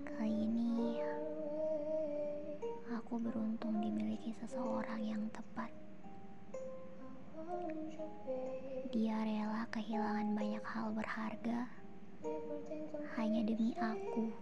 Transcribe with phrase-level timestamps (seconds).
[0.00, 0.96] Kali ini
[2.88, 5.68] aku beruntung dimiliki seseorang yang tepat.
[8.88, 11.68] Dia rela kehilangan banyak hal berharga
[13.20, 14.32] hanya demi aku,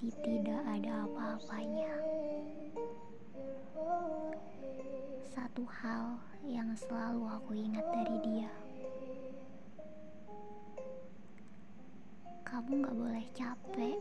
[0.00, 1.92] si tidak ada apa-apanya.
[5.28, 6.16] Satu hal
[6.48, 8.69] yang selalu aku ingat dari dia.
[12.70, 13.98] Kamu gak boleh capek.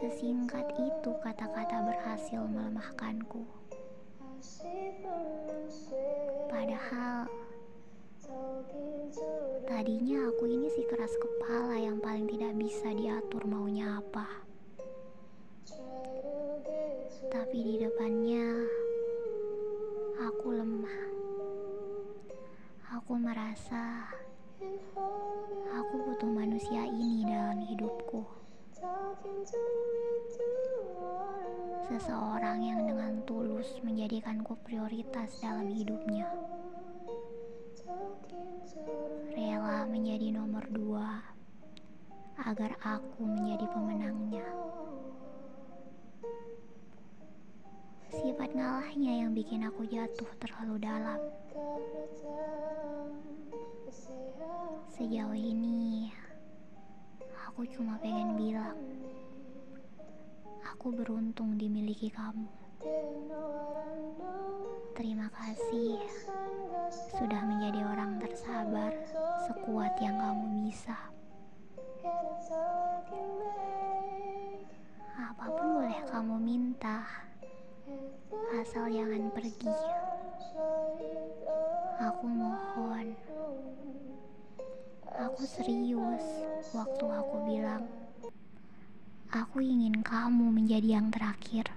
[0.00, 3.44] Sesingkat itu kata-kata berhasil melemahkanku.
[6.48, 7.28] Padahal
[9.68, 14.24] tadinya aku ini si keras kepala yang paling tidak bisa diatur maunya apa.
[17.28, 18.56] Tapi di depannya
[20.16, 21.00] aku lemah.
[22.96, 24.08] Aku merasa
[26.22, 28.22] butuh manusia ini dalam hidupku.
[31.90, 36.30] Seseorang yang dengan tulus menjadikanku prioritas dalam hidupnya.
[39.34, 41.26] Rela menjadi nomor dua
[42.38, 44.46] agar aku menjadi pemenangnya.
[48.14, 51.18] Sifat ngalahnya yang bikin aku jatuh terlalu dalam.
[54.92, 55.51] Sejauh ini,
[57.52, 58.80] aku cuma pengen bilang,
[60.64, 62.48] aku beruntung dimiliki kamu.
[64.96, 66.00] Terima kasih
[67.12, 68.96] sudah menjadi orang tersabar
[69.44, 70.96] sekuat yang kamu bisa.
[75.12, 77.04] Apa pun boleh kamu minta,
[78.64, 79.76] asal jangan pergi.
[82.00, 82.71] Aku mohon,
[85.32, 86.44] aku serius
[86.76, 87.88] waktu aku bilang,
[89.32, 91.72] aku ingin kamu menjadi yang terakhir.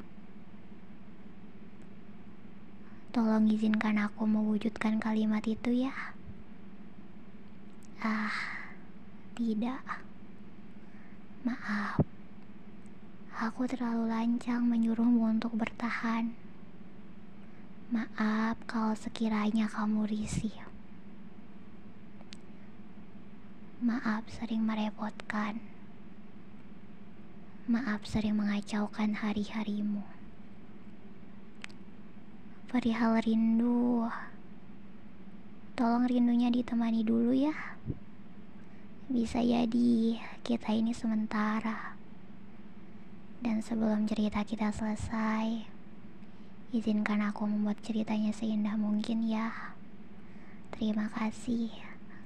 [3.16, 5.96] Tolong izinkan aku mewujudkan kalimat itu ya.
[8.04, 8.36] Ah,
[9.40, 10.04] tidak.
[11.48, 12.04] Maaf.
[13.40, 16.36] Aku terlalu lancang menyuruhmu untuk bertahan.
[17.88, 20.75] Maaf kalau sekiranya kamu risih.
[23.84, 25.60] Maaf sering merepotkan.
[27.68, 30.00] Maaf sering mengacaukan hari-harimu.
[32.72, 34.08] Perihal rindu,
[35.76, 37.76] tolong rindunya ditemani dulu ya.
[39.12, 42.00] Bisa jadi kita ini sementara.
[43.44, 45.68] Dan sebelum cerita kita selesai,
[46.72, 49.52] izinkan aku membuat ceritanya seindah mungkin ya.
[50.72, 51.76] Terima kasih,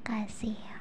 [0.06, 0.79] kasih.